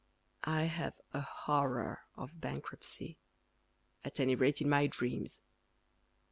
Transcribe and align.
I 0.49 0.63
have 0.63 0.95
a 1.13 1.21
horror 1.21 2.05
of 2.17 2.41
bankruptcy, 2.41 3.17
At 4.03 4.19
any 4.19 4.33
rate 4.33 4.59
in 4.59 4.67
my 4.67 4.87
dreams. 4.87 5.41